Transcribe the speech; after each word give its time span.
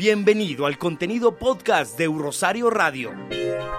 Bienvenido 0.00 0.64
al 0.64 0.78
contenido 0.78 1.36
podcast 1.36 1.98
de 1.98 2.06
Rosario 2.06 2.70
Radio. 2.70 3.12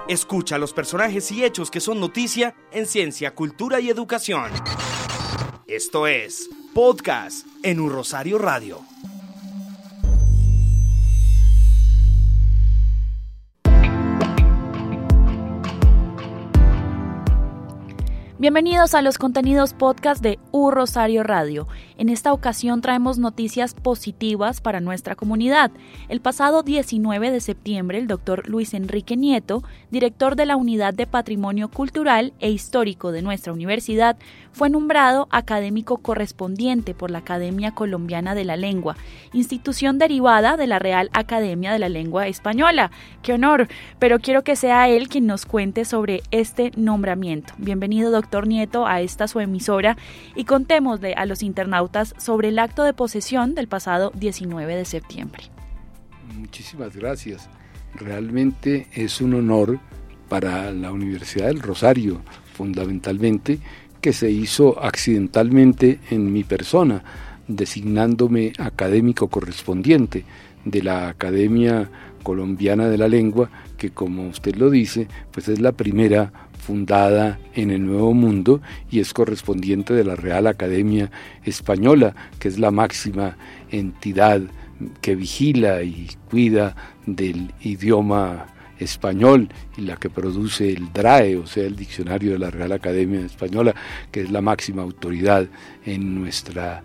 Escucha 0.08 0.60
los 0.60 0.72
personajes 0.72 1.32
y 1.32 1.44
hechos 1.44 1.72
que 1.72 1.80
son 1.80 2.00
noticia 2.00 2.54
en 2.72 2.86
ciencia, 2.86 3.34
cultura 3.34 3.80
y 3.80 3.90
educación. 3.90 4.52
Esto 5.66 6.06
es 6.06 6.48
Podcast 6.76 7.48
en 7.64 7.90
Rosario 7.90 8.38
Radio. 8.38 8.84
Bienvenidos 18.42 18.96
a 18.96 19.04
los 19.04 19.20
contenidos 19.20 19.76
podcast 19.76 20.20
de 20.24 20.40
U 20.52 20.72
Rosario 20.72 21.22
Radio. 21.22 21.68
En 22.02 22.10
esta 22.10 22.34
ocasión 22.34 22.82
traemos 22.82 23.20
noticias 23.20 23.76
positivas 23.76 24.60
para 24.60 24.80
nuestra 24.80 25.14
comunidad. 25.14 25.70
El 26.10 26.20
pasado 26.20 26.64
19 26.64 27.30
de 27.30 27.40
septiembre, 27.42 28.00
el 28.00 28.08
doctor 28.08 28.50
Luis 28.50 28.74
Enrique 28.74 29.16
Nieto, 29.16 29.62
director 29.92 30.36
de 30.36 30.48
la 30.48 30.56
Unidad 30.56 30.96
de 30.96 31.06
Patrimonio 31.06 31.70
Cultural 31.70 32.34
e 32.40 32.50
Histórico 32.50 33.12
de 33.12 33.22
nuestra 33.22 33.54
universidad, 33.54 34.18
fue 34.52 34.72
nombrado 34.72 35.28
académico 35.30 35.98
correspondiente 35.98 36.96
por 36.96 37.12
la 37.12 37.20
Academia 37.20 37.76
Colombiana 37.76 38.34
de 38.34 38.46
la 38.46 38.58
Lengua, 38.58 38.98
institución 39.32 40.00
derivada 40.00 40.58
de 40.58 40.66
la 40.66 40.80
Real 40.80 41.12
Academia 41.14 41.72
de 41.72 41.78
la 41.78 41.88
Lengua 41.88 42.26
Española. 42.26 42.90
¡Qué 43.22 43.34
honor! 43.34 43.68
Pero 44.00 44.18
quiero 44.18 44.44
que 44.44 44.56
sea 44.56 44.90
él 44.90 45.08
quien 45.08 45.28
nos 45.28 45.46
cuente 45.46 45.86
sobre 45.86 46.24
este 46.32 46.72
nombramiento. 46.76 47.54
Bienvenido, 47.60 48.10
doctor 48.10 48.48
Nieto 48.48 48.88
a 48.88 49.02
esta 49.02 49.28
su 49.28 49.40
emisora 49.40 49.98
y 50.36 50.46
contémosle 50.46 51.14
a 51.14 51.28
los 51.28 51.44
internautas 51.44 51.91
sobre 52.18 52.50
el 52.50 52.60
acto 52.60 52.84
de 52.84 52.94
posesión 52.94 53.56
del 53.56 53.68
pasado 53.68 54.12
19 54.16 54.76
de 54.76 54.86
septiembre. 54.86 55.44
Muchísimas 56.38 56.96
gracias. 56.96 57.50
Realmente 57.96 58.88
es 58.94 59.22
un 59.22 59.34
honor 59.34 59.80
para 60.30 60.72
la 60.72 60.92
Universidad 60.92 61.48
del 61.48 61.60
Rosario, 61.60 62.22
fundamentalmente, 62.54 63.60
que 64.00 64.14
se 64.14 64.32
hizo 64.32 64.82
accidentalmente 64.82 66.00
en 66.10 66.32
mi 66.32 66.44
persona, 66.44 67.04
designándome 67.48 68.54
académico 68.58 69.28
correspondiente 69.28 70.24
de 70.64 70.84
la 70.84 71.10
Academia 71.10 71.90
Colombiana 72.24 72.88
de 72.88 72.98
la 72.98 73.08
Lengua, 73.08 73.50
que 73.78 73.90
como 73.90 74.28
usted 74.28 74.56
lo 74.56 74.70
dice, 74.70 75.08
pues 75.32 75.48
es 75.50 75.60
la 75.60 75.74
primera 75.74 76.32
fundada 76.62 77.40
en 77.56 77.72
el 77.72 77.86
Nuevo 77.86 78.14
Mundo 78.14 78.62
y 78.90 79.00
es 79.00 79.14
correspondiente 79.14 79.94
de 79.94 80.04
la 80.04 80.16
Real 80.16 80.46
Academia 80.46 81.12
Española, 81.44 82.16
que 82.40 82.48
es 82.48 82.60
la 82.60 82.70
máxima 82.70 83.36
entidad 83.72 84.42
que 85.02 85.16
vigila 85.16 85.82
y 85.82 86.08
cuida 86.30 86.76
del 87.06 87.52
idioma 87.62 88.46
español 88.80 89.50
y 89.78 89.82
la 89.82 89.98
que 89.98 90.10
produce 90.10 90.72
el 90.72 90.94
DRAE, 90.94 91.38
o 91.38 91.48
sea, 91.48 91.66
el 91.66 91.76
Diccionario 91.76 92.32
de 92.34 92.40
la 92.40 92.52
Real 92.52 92.72
Academia 92.72 93.22
Española, 93.22 93.76
que 94.12 94.22
es 94.22 94.32
la 94.32 94.42
máxima 94.42 94.84
autoridad 94.84 95.48
en, 95.86 96.16
nuestra, 96.16 96.84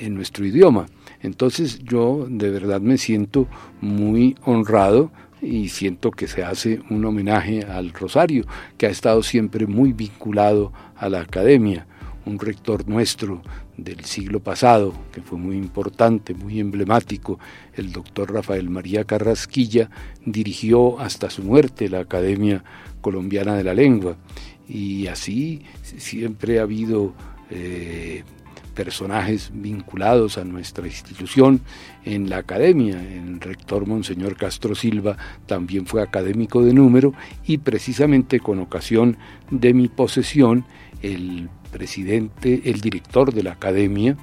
en 0.00 0.14
nuestro 0.14 0.46
idioma. 0.46 0.86
Entonces 1.22 1.80
yo 1.80 2.26
de 2.30 2.50
verdad 2.50 2.80
me 2.80 2.98
siento 2.98 3.48
muy 3.80 4.36
honrado 4.44 5.10
y 5.40 5.68
siento 5.68 6.10
que 6.10 6.26
se 6.26 6.42
hace 6.42 6.80
un 6.90 7.04
homenaje 7.04 7.64
al 7.64 7.92
Rosario, 7.92 8.44
que 8.76 8.86
ha 8.86 8.90
estado 8.90 9.22
siempre 9.22 9.66
muy 9.66 9.92
vinculado 9.92 10.72
a 10.96 11.08
la 11.08 11.20
academia. 11.20 11.86
Un 12.26 12.38
rector 12.38 12.86
nuestro 12.88 13.42
del 13.76 14.04
siglo 14.04 14.40
pasado, 14.40 14.92
que 15.12 15.22
fue 15.22 15.38
muy 15.38 15.56
importante, 15.56 16.34
muy 16.34 16.60
emblemático, 16.60 17.38
el 17.74 17.92
doctor 17.92 18.32
Rafael 18.32 18.68
María 18.68 19.04
Carrasquilla, 19.04 19.88
dirigió 20.26 20.98
hasta 21.00 21.30
su 21.30 21.42
muerte 21.42 21.88
la 21.88 22.00
Academia 22.00 22.64
Colombiana 23.00 23.56
de 23.56 23.64
la 23.64 23.72
Lengua. 23.72 24.16
Y 24.68 25.06
así 25.06 25.62
siempre 25.82 26.58
ha 26.58 26.62
habido 26.62 27.14
eh, 27.50 28.24
personajes 28.78 29.50
vinculados 29.52 30.38
a 30.38 30.44
nuestra 30.44 30.86
institución 30.86 31.62
en 32.04 32.30
la 32.30 32.36
academia. 32.38 33.02
El 33.12 33.40
rector 33.40 33.88
Monseñor 33.88 34.36
Castro 34.36 34.76
Silva 34.76 35.16
también 35.46 35.84
fue 35.84 36.00
académico 36.00 36.62
de 36.62 36.72
número 36.72 37.12
y 37.44 37.58
precisamente 37.58 38.38
con 38.38 38.60
ocasión 38.60 39.16
de 39.50 39.74
mi 39.74 39.88
posesión, 39.88 40.64
el 41.02 41.48
presidente, 41.72 42.62
el 42.66 42.80
director 42.80 43.34
de 43.34 43.42
la 43.42 43.54
academia, 43.54 44.16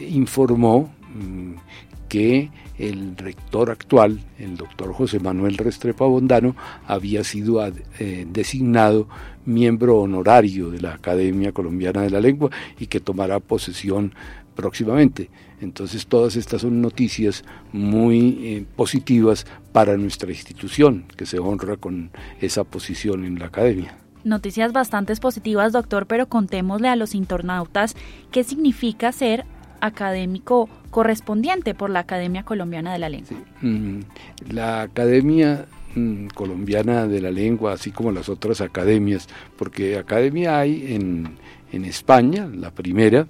informó 0.00 0.90
mm, 1.14 1.56
que 2.08 2.50
el 2.78 3.18
rector 3.18 3.70
actual, 3.70 4.18
el 4.38 4.56
doctor 4.56 4.94
José 4.94 5.20
Manuel 5.20 5.58
Restrepo 5.58 6.06
Abondano, 6.06 6.56
había 6.86 7.22
sido 7.22 7.62
eh, 7.98 8.26
designado 8.30 9.08
miembro 9.52 9.98
honorario 9.98 10.70
de 10.70 10.80
la 10.80 10.94
Academia 10.94 11.52
Colombiana 11.52 12.02
de 12.02 12.10
la 12.10 12.20
Lengua 12.20 12.50
y 12.78 12.86
que 12.86 13.00
tomará 13.00 13.40
posesión 13.40 14.14
próximamente. 14.54 15.30
Entonces 15.60 16.06
todas 16.06 16.36
estas 16.36 16.62
son 16.62 16.80
noticias 16.80 17.44
muy 17.72 18.38
eh, 18.42 18.64
positivas 18.76 19.46
para 19.72 19.96
nuestra 19.96 20.30
institución, 20.30 21.04
que 21.16 21.26
se 21.26 21.38
honra 21.38 21.76
con 21.76 22.10
esa 22.40 22.64
posición 22.64 23.24
en 23.24 23.38
la 23.38 23.46
academia. 23.46 23.96
Noticias 24.24 24.72
bastante 24.72 25.14
positivas, 25.16 25.72
doctor, 25.72 26.06
pero 26.06 26.28
contémosle 26.28 26.88
a 26.88 26.96
los 26.96 27.14
internautas 27.14 27.96
qué 28.30 28.44
significa 28.44 29.12
ser 29.12 29.44
académico 29.80 30.68
correspondiente 30.90 31.74
por 31.74 31.88
la 31.88 32.00
Academia 32.00 32.42
Colombiana 32.42 32.92
de 32.92 32.98
la 32.98 33.08
Lengua. 33.08 33.36
Mm, 33.62 34.00
la 34.50 34.82
Academia 34.82 35.66
mm, 35.94 36.28
Colombiana 36.28 37.06
de 37.06 37.20
la 37.20 37.30
Lengua, 37.30 37.72
así 37.72 37.90
como 37.90 38.12
las 38.12 38.28
otras 38.28 38.60
academias, 38.60 39.28
porque 39.56 39.98
academia 39.98 40.58
hay 40.58 40.94
en, 40.94 41.36
en 41.72 41.84
España, 41.84 42.50
la 42.52 42.70
primera, 42.72 43.26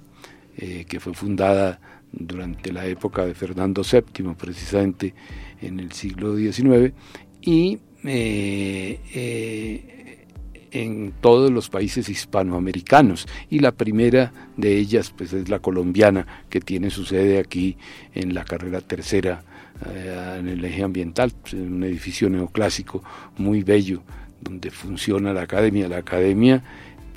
eh, 0.57 0.85
que 0.87 0.99
fue 0.99 1.13
fundada 1.13 1.79
durante 2.11 2.73
la 2.73 2.85
época 2.85 3.25
de 3.25 3.33
Fernando 3.33 3.83
VII, 3.89 4.33
precisamente 4.37 5.13
en 5.61 5.79
el 5.79 5.91
siglo 5.91 6.35
XIX, 6.35 6.93
y 7.41 7.79
eh, 8.03 8.99
eh, 9.13 10.27
en 10.71 11.13
todos 11.21 11.51
los 11.51 11.69
países 11.69 12.09
hispanoamericanos. 12.09 13.27
Y 13.49 13.59
la 13.59 13.71
primera 13.71 14.51
de 14.57 14.77
ellas 14.77 15.13
pues 15.15 15.33
es 15.33 15.49
la 15.49 15.59
colombiana 15.59 16.45
que 16.49 16.59
tiene 16.59 16.89
su 16.89 17.05
sede 17.05 17.39
aquí 17.39 17.77
en 18.13 18.33
la 18.33 18.43
carrera 18.43 18.81
tercera 18.81 19.43
en 19.85 20.47
el 20.47 20.63
eje 20.63 20.83
ambiental, 20.83 21.31
pues, 21.41 21.53
un 21.53 21.83
edificio 21.83 22.29
neoclásico 22.29 23.03
muy 23.37 23.63
bello 23.63 24.01
donde 24.41 24.71
funciona 24.71 25.33
la 25.33 25.43
academia. 25.43 25.87
La 25.87 25.97
academia 25.97 26.63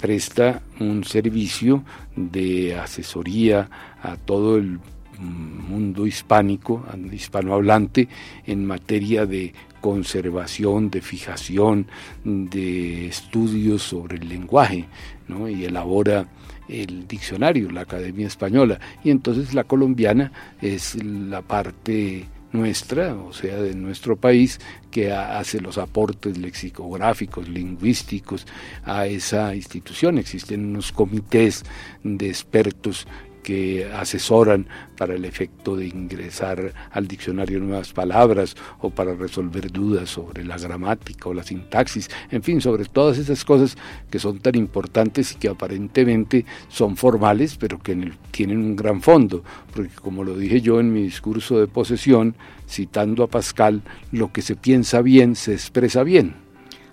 presta 0.00 0.62
un 0.80 1.04
servicio 1.04 1.84
de 2.16 2.76
asesoría 2.76 3.70
a 4.02 4.16
todo 4.16 4.56
el 4.56 4.78
mundo 5.18 6.06
hispánico, 6.06 6.84
hispanohablante, 7.12 8.08
en 8.46 8.66
materia 8.66 9.26
de 9.26 9.54
conservación, 9.80 10.90
de 10.90 11.00
fijación, 11.00 11.86
de 12.24 13.06
estudios 13.06 13.82
sobre 13.82 14.16
el 14.16 14.28
lenguaje, 14.28 14.86
¿no? 15.28 15.48
y 15.48 15.64
elabora 15.64 16.26
el 16.68 17.06
diccionario, 17.06 17.70
la 17.70 17.82
Academia 17.82 18.26
Española, 18.26 18.80
y 19.04 19.10
entonces 19.10 19.54
la 19.54 19.64
colombiana 19.64 20.32
es 20.60 21.02
la 21.02 21.42
parte 21.42 22.26
nuestra, 22.54 23.14
o 23.14 23.32
sea, 23.32 23.56
de 23.56 23.74
nuestro 23.74 24.16
país, 24.16 24.60
que 24.90 25.12
hace 25.12 25.60
los 25.60 25.76
aportes 25.76 26.38
lexicográficos, 26.38 27.48
lingüísticos 27.48 28.46
a 28.84 29.06
esa 29.06 29.54
institución. 29.54 30.18
Existen 30.18 30.64
unos 30.64 30.92
comités 30.92 31.64
de 32.04 32.28
expertos 32.28 33.06
que 33.44 33.88
asesoran 33.94 34.66
para 34.96 35.14
el 35.14 35.24
efecto 35.24 35.76
de 35.76 35.86
ingresar 35.86 36.72
al 36.90 37.06
diccionario 37.06 37.60
nuevas 37.60 37.92
palabras 37.92 38.56
o 38.80 38.90
para 38.90 39.14
resolver 39.14 39.70
dudas 39.70 40.10
sobre 40.10 40.44
la 40.44 40.58
gramática 40.58 41.28
o 41.28 41.34
la 41.34 41.44
sintaxis, 41.44 42.10
en 42.30 42.42
fin, 42.42 42.60
sobre 42.60 42.86
todas 42.86 43.18
esas 43.18 43.44
cosas 43.44 43.76
que 44.10 44.18
son 44.18 44.40
tan 44.40 44.56
importantes 44.56 45.32
y 45.32 45.34
que 45.36 45.48
aparentemente 45.48 46.44
son 46.68 46.96
formales, 46.96 47.56
pero 47.56 47.78
que 47.78 48.12
tienen 48.32 48.58
un 48.58 48.74
gran 48.74 49.00
fondo, 49.00 49.44
porque 49.72 49.94
como 49.94 50.24
lo 50.24 50.36
dije 50.36 50.60
yo 50.60 50.80
en 50.80 50.92
mi 50.92 51.02
discurso 51.02 51.60
de 51.60 51.68
posesión, 51.68 52.34
citando 52.68 53.22
a 53.22 53.28
Pascal, 53.28 53.82
lo 54.10 54.32
que 54.32 54.42
se 54.42 54.56
piensa 54.56 55.02
bien 55.02 55.36
se 55.36 55.52
expresa 55.52 56.02
bien. 56.02 56.43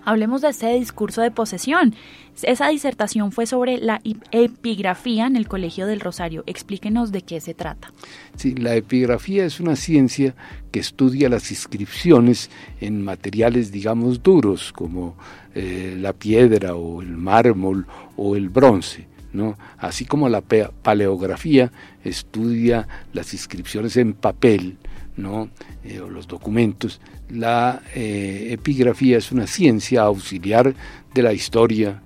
Hablemos 0.04 0.40
de 0.40 0.48
ese 0.48 0.74
discurso 0.74 1.22
de 1.22 1.30
posesión. 1.30 1.94
Esa 2.42 2.68
disertación 2.68 3.30
fue 3.30 3.46
sobre 3.46 3.78
la 3.78 4.00
epigrafía 4.32 5.26
en 5.26 5.36
el 5.36 5.46
Colegio 5.46 5.86
del 5.86 6.00
Rosario. 6.00 6.42
Explíquenos 6.46 7.12
de 7.12 7.22
qué 7.22 7.40
se 7.40 7.54
trata. 7.54 7.92
Sí, 8.36 8.54
la 8.54 8.74
epigrafía 8.74 9.44
es 9.44 9.60
una 9.60 9.76
ciencia 9.76 10.34
que 10.70 10.80
estudia 10.80 11.28
las 11.28 11.50
inscripciones 11.50 12.50
en 12.80 13.02
materiales, 13.02 13.70
digamos, 13.70 14.22
duros, 14.22 14.72
como 14.72 15.16
eh, 15.54 15.96
la 15.98 16.12
piedra 16.12 16.74
o 16.74 17.02
el 17.02 17.16
mármol 17.16 17.86
o 18.16 18.34
el 18.34 18.48
bronce. 18.48 19.06
¿no? 19.32 19.56
Así 19.78 20.04
como 20.04 20.28
la 20.28 20.42
paleografía 20.42 21.72
estudia 22.04 22.88
las 23.12 23.32
inscripciones 23.32 23.96
en 23.96 24.12
papel, 24.12 24.76
¿no? 25.16 25.50
Eh, 25.84 26.00
o 26.00 26.08
los 26.08 26.26
documentos, 26.26 27.00
la 27.28 27.82
eh, 27.94 28.48
epigrafía 28.50 29.18
es 29.18 29.32
una 29.32 29.46
ciencia 29.46 30.02
auxiliar 30.02 30.74
de 31.14 31.22
la 31.22 31.32
historia 31.32 32.02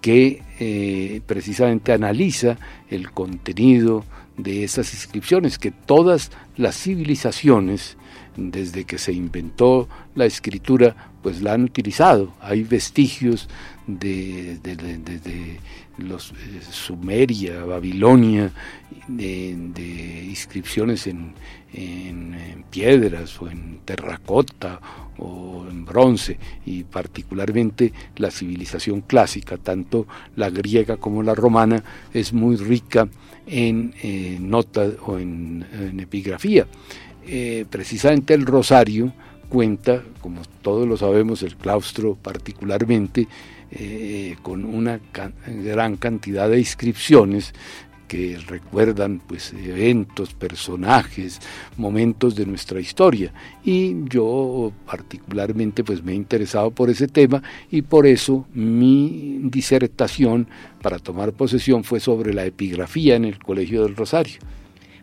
que 0.00 0.42
eh, 0.58 1.20
precisamente 1.26 1.92
analiza 1.92 2.56
el 2.88 3.10
contenido 3.10 4.04
de 4.42 4.64
esas 4.64 4.92
inscripciones 4.94 5.58
que 5.58 5.70
todas 5.70 6.30
las 6.56 6.76
civilizaciones 6.76 7.96
desde 8.36 8.84
que 8.84 8.98
se 8.98 9.12
inventó 9.12 9.88
la 10.14 10.24
escritura 10.24 11.12
pues 11.22 11.42
la 11.42 11.52
han 11.52 11.64
utilizado. 11.64 12.32
Hay 12.40 12.62
vestigios 12.62 13.48
de, 13.86 14.58
los 15.98 16.32
Sumeria 16.70 17.64
Babilonia 17.64 18.52
de 19.08 20.24
inscripciones 20.28 21.06
en, 21.06 21.34
en, 21.72 22.64
piedras 22.70 23.40
o 23.40 23.50
en 23.50 23.80
terracota 23.84 24.80
o 25.20 25.66
en 25.70 25.84
bronce 25.84 26.38
y 26.66 26.84
particularmente 26.84 27.92
la 28.16 28.30
civilización 28.30 29.02
clásica, 29.02 29.56
tanto 29.56 30.06
la 30.36 30.50
griega 30.50 30.96
como 30.96 31.22
la 31.22 31.34
romana, 31.34 31.82
es 32.12 32.32
muy 32.32 32.56
rica 32.56 33.08
en 33.46 33.94
eh, 34.02 34.38
notas 34.40 34.94
o 35.06 35.18
en, 35.18 35.64
epigrafía. 35.98 36.66
Eh, 37.26 37.64
precisamente 37.68 38.34
el 38.34 38.46
rosario 38.46 39.12
cuenta, 39.48 40.02
como 40.20 40.42
todos 40.62 40.88
lo 40.88 40.96
sabemos, 40.96 41.42
el 41.42 41.56
claustro 41.56 42.16
particularmente, 42.20 43.28
eh, 43.72 44.36
con 44.42 44.64
una 44.64 45.00
gran 45.46 45.96
cantidad 45.96 46.48
de 46.48 46.58
inscripciones 46.58 47.52
que 48.10 48.36
recuerdan 48.44 49.20
pues 49.24 49.52
eventos, 49.52 50.34
personajes, 50.34 51.40
momentos 51.76 52.34
de 52.34 52.44
nuestra 52.44 52.80
historia 52.80 53.32
y 53.64 54.02
yo 54.08 54.72
particularmente 54.84 55.84
pues 55.84 56.02
me 56.02 56.10
he 56.10 56.16
interesado 56.16 56.72
por 56.72 56.90
ese 56.90 57.06
tema 57.06 57.40
y 57.70 57.82
por 57.82 58.08
eso 58.08 58.46
mi 58.52 59.38
disertación 59.44 60.48
para 60.82 60.98
tomar 60.98 61.32
posesión 61.32 61.84
fue 61.84 62.00
sobre 62.00 62.34
la 62.34 62.44
epigrafía 62.44 63.14
en 63.14 63.26
el 63.26 63.38
Colegio 63.38 63.84
del 63.84 63.94
Rosario. 63.94 64.40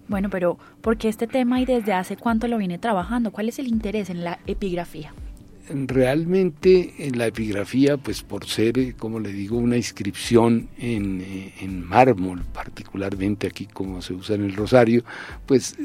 Bueno, 0.10 0.30
pero 0.30 0.58
¿por 0.82 0.98
qué 0.98 1.08
este 1.08 1.28
tema 1.28 1.62
y 1.62 1.66
desde 1.66 1.94
hace 1.94 2.18
cuánto 2.18 2.50
lo 2.50 2.58
viene 2.58 2.78
trabajando? 2.78 3.32
¿Cuál 3.32 3.48
es 3.48 3.58
el 3.58 3.68
interés 3.68 4.10
en 4.10 4.26
la 4.26 4.40
epigrafía? 4.48 5.14
Realmente 5.70 6.94
en 7.00 7.18
la 7.18 7.28
epigrafía, 7.28 7.98
pues 7.98 8.22
por 8.22 8.46
ser, 8.46 8.78
eh, 8.78 8.94
como 8.98 9.20
le 9.20 9.32
digo, 9.32 9.58
una 9.58 9.78
inscripción 9.78 10.70
en, 10.78 11.22
eh, 11.22 11.54
en 11.62 11.84
mármol, 11.84 12.44
particularmente 12.54 13.48
aquí 13.48 13.66
como 13.66 14.02
se 14.02 14.14
usa 14.14 14.36
en 14.36 14.44
el 14.46 14.56
rosario, 14.56 15.04
pues 15.46 15.76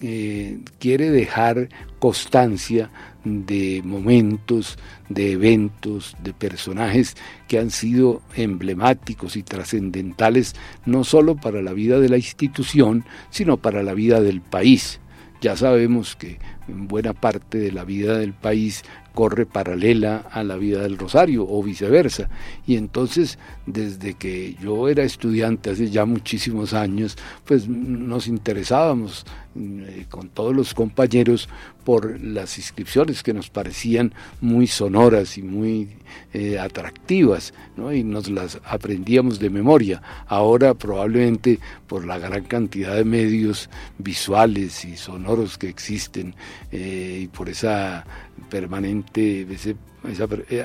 eh, 0.00 0.60
quiere 0.78 1.10
dejar 1.10 1.68
constancia 1.98 2.90
de 3.24 3.82
momentos, 3.84 4.78
de 5.08 5.32
eventos, 5.32 6.16
de 6.22 6.32
personajes 6.32 7.16
que 7.48 7.58
han 7.58 7.70
sido 7.70 8.22
emblemáticos 8.36 9.36
y 9.36 9.42
trascendentales 9.42 10.54
no 10.86 11.04
solo 11.04 11.36
para 11.36 11.62
la 11.62 11.72
vida 11.72 11.98
de 11.98 12.08
la 12.08 12.16
institución, 12.16 13.04
sino 13.30 13.56
para 13.56 13.82
la 13.82 13.94
vida 13.94 14.20
del 14.20 14.40
país. 14.40 15.00
Ya 15.40 15.56
sabemos 15.56 16.16
que 16.16 16.38
en 16.66 16.88
buena 16.88 17.12
parte 17.12 17.58
de 17.58 17.72
la 17.72 17.84
vida 17.84 18.18
del 18.18 18.32
país 18.32 18.84
corre 19.18 19.46
paralela 19.46 20.26
a 20.30 20.44
la 20.44 20.54
vida 20.54 20.82
del 20.82 20.96
Rosario 20.96 21.44
o 21.44 21.60
viceversa. 21.60 22.28
Y 22.68 22.76
entonces, 22.76 23.36
desde 23.66 24.14
que 24.14 24.54
yo 24.62 24.88
era 24.88 25.02
estudiante 25.02 25.70
hace 25.70 25.90
ya 25.90 26.04
muchísimos 26.04 26.72
años, 26.72 27.16
pues 27.44 27.66
nos 27.68 28.28
interesábamos 28.28 29.26
con 30.10 30.28
todos 30.28 30.54
los 30.54 30.74
compañeros 30.74 31.48
por 31.84 32.20
las 32.20 32.58
inscripciones 32.58 33.22
que 33.22 33.32
nos 33.32 33.48
parecían 33.50 34.12
muy 34.40 34.66
sonoras 34.66 35.38
y 35.38 35.42
muy 35.42 35.88
eh, 36.34 36.58
atractivas, 36.58 37.54
¿no? 37.76 37.92
y 37.92 38.04
nos 38.04 38.28
las 38.28 38.60
aprendíamos 38.64 39.38
de 39.38 39.50
memoria. 39.50 40.02
Ahora 40.26 40.74
probablemente 40.74 41.58
por 41.86 42.04
la 42.04 42.18
gran 42.18 42.44
cantidad 42.44 42.94
de 42.94 43.04
medios 43.04 43.70
visuales 43.96 44.84
y 44.84 44.96
sonoros 44.96 45.56
que 45.56 45.68
existen 45.68 46.34
eh, 46.70 47.20
y 47.22 47.28
por 47.28 47.48
esa 47.48 48.04
permanente, 48.50 49.46
ese, 49.50 49.76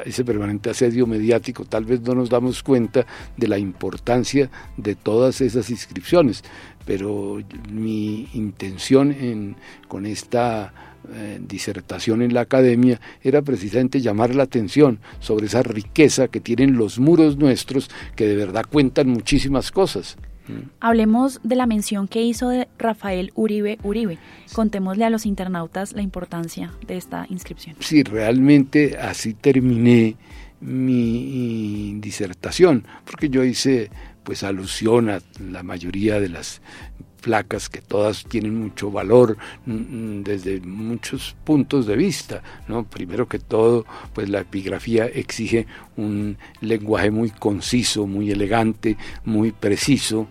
ese 0.05 0.25
permanente 0.25 0.69
asedio 0.69 1.07
mediático, 1.07 1.65
tal 1.65 1.85
vez 1.85 2.01
no 2.01 2.15
nos 2.15 2.29
damos 2.29 2.61
cuenta 2.61 3.05
de 3.37 3.47
la 3.47 3.57
importancia 3.57 4.49
de 4.77 4.95
todas 4.95 5.41
esas 5.41 5.69
inscripciones 5.69 6.43
pero 6.85 7.41
mi 7.71 8.27
intención 8.33 9.55
con 9.87 10.05
esta 10.05 10.73
eh, 11.11 11.39
disertación 11.41 12.21
en 12.21 12.33
la 12.33 12.41
academia 12.41 13.01
era 13.21 13.41
precisamente 13.41 13.99
llamar 13.99 14.33
la 14.35 14.43
atención 14.43 14.99
sobre 15.19 15.47
esa 15.47 15.61
riqueza 15.61 16.29
que 16.29 16.39
tienen 16.39 16.77
los 16.77 16.97
muros 16.97 17.37
nuestros 17.37 17.89
que 18.15 18.25
de 18.25 18.35
verdad 18.37 18.65
cuentan 18.69 19.09
muchísimas 19.09 19.71
cosas. 19.71 20.17
Mm. 20.47 20.69
Hablemos 20.79 21.41
de 21.43 21.55
la 21.55 21.65
mención 21.65 22.07
que 22.07 22.23
hizo 22.23 22.47
de 22.49 22.69
Rafael 22.77 23.31
Uribe 23.35 23.79
Uribe. 23.83 24.17
Contémosle 24.53 25.03
a 25.03 25.09
los 25.09 25.25
internautas 25.25 25.91
la 25.91 26.01
importancia 26.01 26.71
de 26.87 26.95
esta 26.95 27.25
inscripción. 27.29 27.75
Sí, 27.79 28.03
realmente 28.03 28.97
así 28.97 29.33
terminé 29.33 30.15
mi 30.61 31.97
disertación, 31.99 32.85
porque 33.03 33.27
yo 33.27 33.43
hice 33.43 33.91
pues 34.23 34.43
alusión 34.43 35.09
la 35.39 35.63
mayoría 35.63 36.19
de 36.19 36.29
las 36.29 36.61
placas 37.21 37.69
que 37.69 37.81
todas 37.81 38.25
tienen 38.25 38.59
mucho 38.59 38.91
valor 38.91 39.37
mm, 39.65 39.71
mm, 39.73 40.23
desde 40.23 40.59
muchos 40.59 41.35
puntos 41.43 41.87
de 41.87 41.95
vista, 41.95 42.43
¿no? 42.67 42.83
Primero 42.83 43.27
que 43.27 43.39
todo, 43.39 43.85
pues 44.13 44.29
la 44.29 44.41
epigrafía 44.41 45.05
exige 45.05 45.65
un 45.95 46.37
lenguaje 46.59 47.11
muy 47.11 47.29
conciso, 47.29 48.05
muy 48.05 48.29
elegante, 48.29 48.97
muy 49.23 49.53
preciso, 49.53 50.27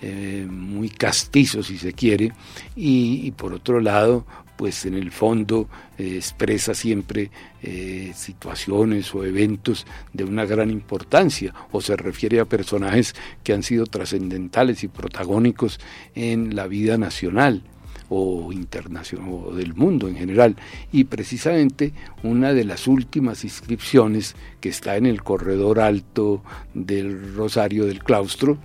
eh, 0.00 0.46
muy 0.48 0.88
castizo 0.88 1.62
si 1.62 1.78
se 1.78 1.92
quiere, 1.92 2.32
y 2.76 3.30
por 3.32 3.52
otro 3.52 3.80
lado, 3.80 4.24
pues 4.56 4.86
en 4.86 4.94
el 4.94 5.10
fondo 5.10 5.68
eh, 5.98 6.16
expresa 6.16 6.74
siempre 6.74 7.30
eh, 7.62 8.12
situaciones 8.14 9.14
o 9.14 9.24
eventos 9.24 9.86
de 10.12 10.24
una 10.24 10.44
gran 10.44 10.70
importancia 10.70 11.54
o 11.72 11.80
se 11.80 11.96
refiere 11.96 12.40
a 12.40 12.44
personajes 12.44 13.14
que 13.44 13.52
han 13.52 13.62
sido 13.62 13.86
trascendentales 13.86 14.82
y 14.84 14.88
protagónicos 14.88 15.78
en 16.14 16.56
la 16.56 16.66
vida 16.66 16.98
nacional 16.98 17.62
o 18.08 18.52
internacional 18.52 19.28
o 19.28 19.54
del 19.54 19.74
mundo 19.74 20.08
en 20.08 20.16
general. 20.16 20.56
Y 20.92 21.04
precisamente 21.04 21.92
una 22.22 22.52
de 22.52 22.64
las 22.64 22.86
últimas 22.86 23.44
inscripciones 23.44 24.36
que 24.60 24.68
está 24.68 24.96
en 24.96 25.06
el 25.06 25.22
corredor 25.22 25.80
alto 25.80 26.42
del 26.74 27.34
Rosario 27.34 27.86
del 27.86 28.02
Claustro 28.02 28.58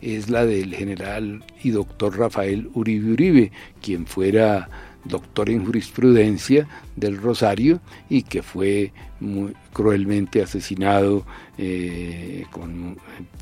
es 0.00 0.30
la 0.30 0.46
del 0.46 0.74
general 0.74 1.44
y 1.62 1.70
doctor 1.70 2.18
Rafael 2.18 2.70
Uribe 2.74 3.12
Uribe, 3.12 3.52
quien 3.82 4.06
fuera 4.06 4.68
doctor 5.04 5.50
en 5.50 5.64
jurisprudencia 5.64 6.68
del 6.96 7.16
Rosario 7.18 7.80
y 8.08 8.22
que 8.22 8.42
fue 8.42 8.92
muy 9.20 9.54
cruelmente 9.72 10.42
asesinado 10.42 11.24
eh, 11.56 12.44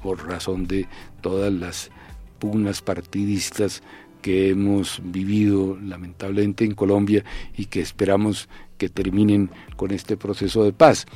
por 0.02 0.26
razón 0.26 0.66
de 0.66 0.86
todas 1.20 1.52
las 1.52 1.90
pugnas 2.38 2.82
partidistas 2.82 3.82
que 4.22 4.50
hemos 4.50 5.00
vivido 5.04 5.78
lamentablemente 5.80 6.64
en 6.64 6.74
Colombia 6.74 7.24
y 7.56 7.66
que 7.66 7.80
esperamos 7.80 8.48
que 8.78 8.88
terminen 8.88 9.50
con 9.76 9.92
este 9.92 10.16
proceso 10.16 10.64
de 10.64 10.72
paz. 10.72 11.06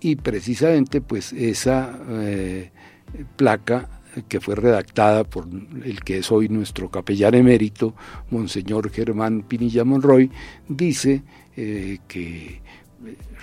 Y 0.00 0.16
precisamente 0.16 1.00
pues 1.00 1.32
esa 1.32 1.98
eh, 2.08 2.70
placa 3.36 3.99
que 4.28 4.40
fue 4.40 4.54
redactada 4.54 5.24
por 5.24 5.46
el 5.84 6.00
que 6.00 6.18
es 6.18 6.30
hoy 6.30 6.48
nuestro 6.48 6.90
capellán 6.90 7.34
emérito, 7.34 7.94
Monseñor 8.30 8.90
Germán 8.90 9.42
Pinilla 9.42 9.84
Monroy, 9.84 10.30
dice 10.68 11.22
eh, 11.56 11.98
que 12.08 12.60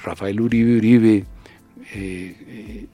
Rafael 0.03 0.39
Uribe 0.39 0.77
Uribe, 0.77 1.25
eh, 1.93 2.87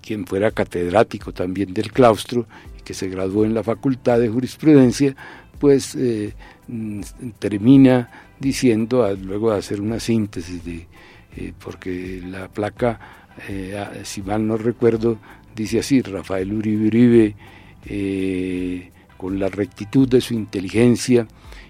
quien 0.00 0.26
fuera 0.26 0.50
catedrático 0.50 1.32
también 1.32 1.72
del 1.74 1.92
claustro 1.92 2.46
y 2.78 2.82
que 2.82 2.94
se 2.94 3.08
graduó 3.08 3.44
en 3.44 3.54
la 3.54 3.62
Facultad 3.62 4.18
de 4.18 4.28
Jurisprudencia, 4.28 5.14
pues 5.58 5.96
mm, 6.66 7.00
termina 7.38 8.10
diciendo, 8.38 9.08
luego 9.22 9.52
de 9.52 9.58
hacer 9.58 9.80
una 9.80 10.00
síntesis 10.00 10.64
de, 10.64 10.88
eh, 11.36 11.52
porque 11.62 12.20
la 12.24 12.48
placa, 12.48 13.00
eh, 13.48 14.02
si 14.04 14.20
mal 14.22 14.46
no 14.46 14.58
recuerdo, 14.58 15.18
dice 15.54 15.80
así, 15.80 16.00
Rafael 16.02 16.52
Uribe 16.52 16.86
Uribe, 16.86 17.34
eh, 17.86 18.90
con 19.16 19.38
la 19.38 19.48
rectitud 19.48 20.08
de 20.08 20.20
su 20.20 20.34
inteligencia 20.34 21.26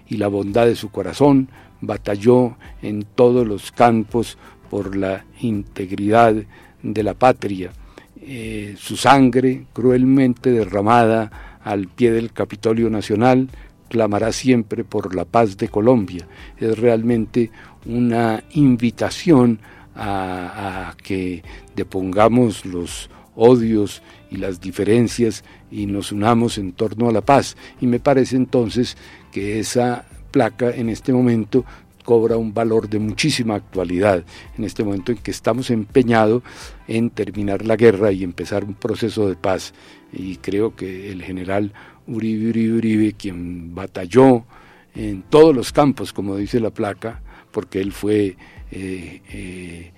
y 0.07 0.17
la 0.17 0.27
bondad 0.27 0.65
de 0.65 0.75
su 0.75 0.89
corazón, 0.89 1.49
batalló 1.81 2.57
en 2.81 3.03
todos 3.03 3.47
los 3.47 3.71
campos 3.71 4.37
por 4.69 4.95
la 4.95 5.25
integridad 5.41 6.35
de 6.81 7.03
la 7.03 7.13
patria. 7.13 7.71
su 8.77 8.95
sangre, 8.95 9.65
cruelmente 9.73 10.51
derramada 10.51 11.59
al 11.61 11.87
pie 11.87 12.11
del 12.11 12.31
Capitolio 12.31 12.89
Nacional, 12.89 13.49
clamará 13.93 14.31
siempre 14.31 14.83
por 14.83 15.13
la 15.13 15.23
paz 15.23 15.55
de 15.55 15.69
Colombia. 15.69 16.27
Es 16.57 16.79
realmente 16.79 17.51
una 17.85 18.43
invitación 18.53 19.59
a, 19.95 20.95
que 21.03 21.43
depongamos 21.75 22.65
los 22.65 23.11
odios 23.35 24.01
y 24.29 24.37
las 24.37 24.61
diferencias 24.61 25.43
y 25.71 25.85
nos 25.85 26.11
unamos 26.11 26.57
en 26.57 26.73
torno 26.73 27.09
a 27.09 27.11
la 27.11 27.21
paz. 27.21 27.55
Y 27.81 27.87
me 27.87 27.99
parece 27.99 28.35
entonces 28.35 28.97
que 29.31 29.59
esa 29.59 30.05
placa 30.31 30.71
en 30.71 30.89
este 30.89 31.13
momento 31.13 31.65
cobra 32.03 32.37
un 32.37 32.53
valor 32.53 32.89
de 32.89 32.99
muchísima 32.99 33.55
actualidad 33.55 34.25
en 34.57 34.65
este 34.65 34.83
momento 34.83 35.11
en 35.11 35.19
que 35.19 35.31
estamos 35.31 35.69
empeñados 35.69 36.43
en 36.87 37.09
terminar 37.09 37.65
la 37.65 37.77
guerra 37.77 38.11
y 38.11 38.23
empezar 38.23 38.63
un 38.63 38.73
proceso 38.73 39.27
de 39.29 39.35
paz. 39.35 39.73
Y 40.11 40.37
creo 40.37 40.75
que 40.75 41.11
el 41.11 41.23
general 41.23 41.71
Uribe, 42.07 42.49
Uribe, 42.49 42.77
Uribe, 42.77 43.13
quien 43.13 43.73
batalló 43.73 44.43
en 44.95 45.23
todos 45.23 45.55
los 45.55 45.71
campos, 45.71 46.13
como 46.13 46.35
dice 46.35 46.59
la 46.59 46.69
placa, 46.69 47.21
porque 47.51 47.79
él 47.79 47.93
fue 47.93 48.35
eh, 48.71 49.21
eh, 49.31 49.91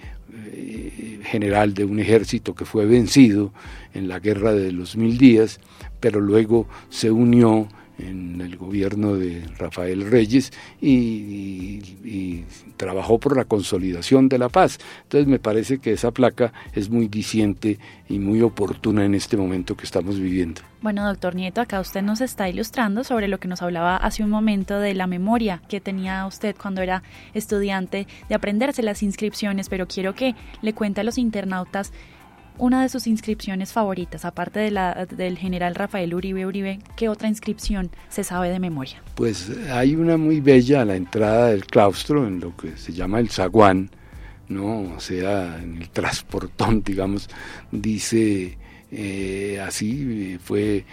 general 1.36 1.74
de 1.74 1.84
un 1.84 2.00
ejército 2.00 2.56
que 2.56 2.64
fue 2.64 2.86
vencido 2.86 3.52
en 3.94 4.08
la 4.08 4.20
guerra 4.20 4.54
de 4.54 4.72
los 4.72 4.96
mil 4.96 5.18
días, 5.18 5.60
pero 6.00 6.22
luego 6.22 6.66
se 6.90 7.12
unió 7.12 7.68
en 7.98 8.42
el 8.42 8.58
gobierno 8.58 9.16
de 9.16 9.44
Rafael 9.58 10.10
Reyes 10.10 10.52
y, 10.82 12.44
trabajó 12.78 13.20
por 13.20 13.38
la 13.38 13.46
consolidación 13.46 14.28
de 14.28 14.38
la 14.38 14.50
paz. 14.50 14.80
Entonces 15.04 15.28
me 15.28 15.40
parece 15.40 15.80
que 15.80 15.94
esa 15.94 16.12
placa 16.12 16.52
es 16.74 16.90
muy 16.90 17.08
diciente 17.08 17.80
y 18.10 18.20
muy 18.20 18.42
oportuna 18.42 19.06
en 19.06 19.16
este 19.16 19.38
momento 19.38 19.78
que 19.78 19.86
estamos 19.86 20.20
viviendo. 20.20 20.62
Bueno, 20.82 21.08
doctor 21.08 21.36
Nieto, 21.36 21.62
acá 21.62 21.80
usted 21.80 22.02
nos 22.02 22.20
está 22.20 22.50
ilustrando 22.50 23.06
sobre 23.06 23.30
lo 23.30 23.40
que 23.40 23.48
nos 23.48 23.62
hablaba 23.62 23.96
hace 23.96 24.24
un 24.24 24.30
momento 24.30 24.80
de 24.80 24.94
la 24.94 25.08
memoria 25.08 25.62
que 25.70 25.80
tenía 25.80 26.26
usted 26.26 26.56
cuando 26.62 26.82
era 26.82 27.02
estudiante 27.34 28.08
de 28.28 28.36
aprenderse 28.36 28.84
las 28.84 29.02
inscripciones, 29.02 29.70
pero 29.70 29.88
quiero 29.88 30.14
que 30.14 30.36
le 30.62 30.74
cuente 30.74 31.02
a 31.02 31.06
los 31.06 31.18
internautas 31.18 31.94
una 32.58 32.82
de 32.82 32.90
sus 32.90 33.08
inscripciones 33.08 33.72
favoritas, 33.72 34.26
aparte 34.26 34.60
de 34.60 34.72
la 34.72 35.06
del 35.06 35.38
general 35.38 35.76
Rafael 35.76 36.14
Uribe 36.14 36.46
Uribe, 36.46 36.80
¿qué 36.96 37.10
otra 37.10 37.28
inscripción 37.28 37.90
se 38.10 38.24
sabe 38.24 38.50
de 38.50 38.60
memoria? 38.60 39.02
Pues 39.16 39.52
hay 39.72 39.96
una 39.96 40.18
muy 40.18 40.40
bella 40.42 40.82
a 40.82 40.86
la 40.86 40.96
entrada 40.96 41.50
del 41.50 41.66
claustro, 41.66 42.28
en 42.28 42.40
lo 42.40 42.56
que 42.56 42.78
se 42.78 42.94
llama 42.94 43.20
el 43.20 43.30
zaguán, 43.30 43.90
¿no? 44.50 44.82
O 44.96 45.00
sea, 45.00 45.62
en 45.62 45.78
el 45.78 45.90
transportón, 45.90 46.84
digamos, 46.86 47.30
dice 47.72 48.58
eh, 48.92 49.60
así, 49.66 50.38
fue 50.44 50.86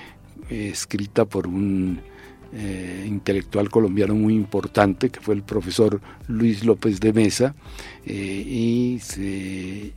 escrita 0.49 1.25
por 1.25 1.47
un 1.47 2.01
eh, 2.55 3.07
intelectual 3.09 3.71
colombiano 3.71 4.15
muy 4.15 4.35
importante, 4.35 5.09
que 5.09 5.21
fue 5.21 5.35
el 5.35 5.43
profesor 5.43 6.03
Luis 6.29 6.65
López 6.65 7.01
de 7.01 7.15
Mesa, 7.15 7.55
eh, 8.05 8.13
y 8.15 8.99
se 9.01 9.93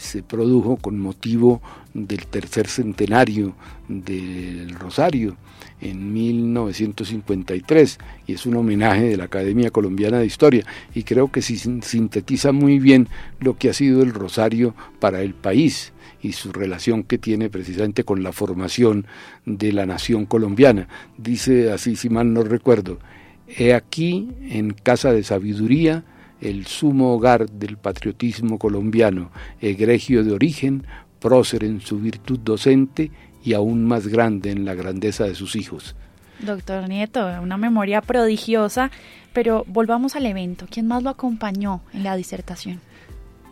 se 0.00 0.22
produjo 0.22 0.76
con 0.76 0.98
motivo 0.98 1.60
del 1.92 2.26
tercer 2.26 2.68
centenario 2.68 3.54
del 3.86 4.70
Rosario 4.70 5.36
en 5.82 6.12
1953 6.12 7.98
y 8.26 8.32
es 8.32 8.46
un 8.46 8.56
homenaje 8.56 9.02
de 9.02 9.16
la 9.18 9.24
Academia 9.24 9.70
Colombiana 9.70 10.18
de 10.18 10.24
Historia 10.24 10.64
y 10.94 11.02
creo 11.02 11.30
que 11.30 11.42
sintetiza 11.42 12.52
muy 12.52 12.78
bien 12.78 13.08
lo 13.40 13.58
que 13.58 13.68
ha 13.68 13.74
sido 13.74 14.02
el 14.02 14.14
Rosario 14.14 14.74
para 15.00 15.20
el 15.20 15.34
país 15.34 15.92
y 16.22 16.32
su 16.32 16.50
relación 16.50 17.02
que 17.02 17.18
tiene 17.18 17.50
precisamente 17.50 18.02
con 18.02 18.22
la 18.22 18.32
formación 18.32 19.06
de 19.44 19.72
la 19.72 19.84
nación 19.84 20.24
colombiana. 20.24 20.88
Dice 21.18 21.72
así, 21.72 21.94
si 21.94 22.08
mal 22.08 22.32
no 22.32 22.42
recuerdo, 22.42 22.98
he 23.46 23.74
aquí 23.74 24.30
en 24.48 24.70
casa 24.70 25.12
de 25.12 25.24
sabiduría 25.24 26.04
el 26.40 26.66
sumo 26.66 27.14
hogar 27.14 27.50
del 27.50 27.76
patriotismo 27.76 28.58
colombiano, 28.58 29.30
egregio 29.60 30.24
de 30.24 30.32
origen, 30.32 30.86
prócer 31.20 31.64
en 31.64 31.80
su 31.80 31.98
virtud 31.98 32.38
docente 32.40 33.10
y 33.44 33.52
aún 33.52 33.84
más 33.84 34.06
grande 34.06 34.50
en 34.50 34.64
la 34.64 34.74
grandeza 34.74 35.24
de 35.24 35.34
sus 35.34 35.56
hijos. 35.56 35.94
Doctor 36.40 36.88
Nieto, 36.88 37.26
una 37.42 37.56
memoria 37.56 38.00
prodigiosa, 38.00 38.90
pero 39.32 39.64
volvamos 39.68 40.16
al 40.16 40.26
evento. 40.26 40.66
¿Quién 40.70 40.86
más 40.86 41.02
lo 41.02 41.10
acompañó 41.10 41.82
en 41.92 42.04
la 42.04 42.16
disertación? 42.16 42.80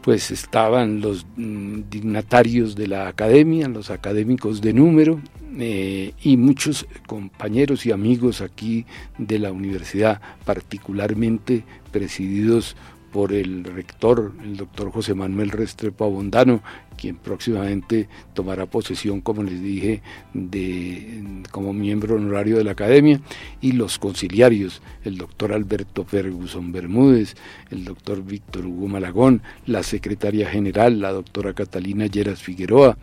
Pues 0.03 0.31
estaban 0.31 1.01
los 1.01 1.27
mm, 1.37 1.83
dignatarios 1.91 2.77
de 2.77 2.87
la 2.87 3.09
academia, 3.09 3.69
los 3.69 3.91
académicos 3.91 4.61
de 4.61 4.73
número 4.73 5.21
eh, 5.59 6.15
y 6.23 6.37
muchos 6.37 6.87
compañeros 7.07 7.85
y 7.85 7.91
amigos 7.91 8.41
aquí 8.41 8.87
de 9.19 9.39
la 9.39 9.53
universidad, 9.53 10.21
particularmente 10.45 11.65
presididos 11.89 12.77
por 13.13 13.33
el 13.33 13.65
rector, 13.65 14.33
el 14.43 14.57
doctor 14.57 14.91
José 14.93 15.15
Manuel 15.15 15.51
Restrepo 15.51 16.05
Abondano, 16.05 16.63
quien 16.97 17.17
próximamente 17.17 18.09
tomará 18.35 18.67
posesión, 18.67 19.21
como 19.21 19.43
les 19.43 19.63
dije, 19.63 20.03
de, 20.35 21.43
como 21.51 21.73
miembro 21.73 22.17
honorario 22.17 22.59
de 22.59 22.65
la 22.65 22.73
academia, 22.73 23.21
y 23.61 23.73
los 23.73 23.99
conciliarios, 23.99 24.83
el 25.05 25.17
doctor 25.17 25.53
Alberto 25.53 26.05
Ferguson 26.05 26.73
Bermúdez, 26.73 27.35
el 27.71 27.85
doctor 27.85 28.23
Víctor 28.23 28.67
Hugo 28.67 28.89
Malagón, 28.89 29.43
la 29.67 29.83
secretaria 29.83 30.49
general, 30.51 31.01
la 31.01 31.13
doctora 31.13 31.55
Catalina 31.55 32.07
Lleras 32.07 32.43
Figueroa, 32.43 32.99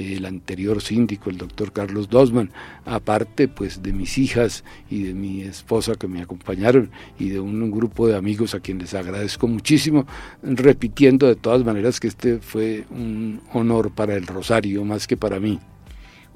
el 0.00 0.26
anterior 0.26 0.80
síndico, 0.80 1.30
el 1.30 1.38
doctor 1.38 1.72
Carlos 1.72 2.08
Dosman, 2.08 2.50
aparte 2.84 3.48
pues 3.48 3.82
de 3.82 3.92
mis 3.92 4.18
hijas 4.18 4.64
y 4.88 5.04
de 5.04 5.14
mi 5.14 5.42
esposa 5.42 5.94
que 5.94 6.08
me 6.08 6.22
acompañaron 6.22 6.90
y 7.18 7.28
de 7.28 7.40
un, 7.40 7.70
grupo 7.70 8.08
de 8.08 8.16
amigos 8.16 8.54
a 8.54 8.60
quienes 8.60 8.92
les 8.92 8.94
agradezco 8.94 9.46
muchísimo, 9.46 10.06
repitiendo 10.42 11.26
de 11.26 11.36
todas 11.36 11.64
maneras 11.64 12.00
que 12.00 12.08
este 12.08 12.38
fue 12.38 12.84
un 12.90 13.40
honor 13.52 13.90
para 13.90 14.16
el 14.16 14.26
Rosario 14.26 14.84
más 14.84 15.06
que 15.06 15.16
para 15.16 15.38
mí 15.38 15.60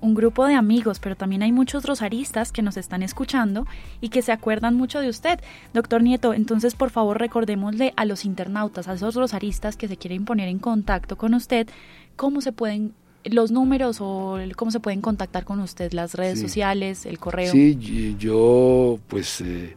un 0.04 0.14
grupo 0.14 0.46
de 0.46 0.54
amigos, 0.54 0.98
pero 1.00 1.16
también 1.16 1.42
hay 1.42 1.50
muchos 1.50 1.84
rosaristas 1.84 2.52
que 2.52 2.60
nos 2.60 2.76
están 2.76 3.02
escuchando 3.02 3.66
y 4.02 4.10
que 4.10 4.20
se 4.20 4.32
acuerdan 4.32 4.74
mucho 4.74 5.00
de 5.00 5.08
usted. 5.08 5.40
Doctor 5.72 6.02
Nieto, 6.02 6.34
entonces 6.34 6.74
por 6.74 6.90
favor 6.90 7.18
recordémosle 7.18 7.94
a 7.96 8.04
los 8.04 8.26
internautas, 8.26 8.86
a 8.86 8.94
esos 8.94 9.14
rosaristas 9.14 9.76
que 9.78 9.88
se 9.88 9.96
quieren 9.96 10.26
poner 10.26 10.48
en 10.48 10.58
contacto 10.58 11.16
con 11.16 11.32
usted, 11.32 11.68
cómo 12.16 12.42
se 12.42 12.52
pueden 12.52 12.92
los 13.24 13.50
números 13.50 13.98
o 14.00 14.38
cómo 14.56 14.70
se 14.70 14.80
pueden 14.80 15.00
contactar 15.00 15.44
con 15.44 15.60
usted, 15.60 15.92
las 15.92 16.14
redes 16.14 16.40
sociales, 16.40 17.06
el 17.06 17.18
correo. 17.18 17.50
Sí, 17.50 18.16
yo 18.18 18.98
pues 19.08 19.40
eh, 19.40 19.76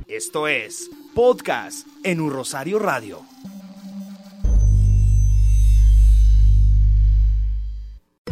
Esto 0.06 0.48
es 0.48 0.90
Podcast 1.14 1.86
en 2.02 2.20
Un 2.20 2.32
Rosario 2.32 2.78
Radio. 2.78 3.20